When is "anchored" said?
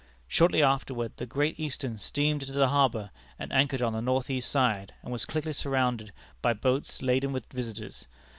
3.53-3.83